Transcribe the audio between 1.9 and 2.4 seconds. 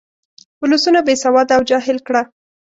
کړه.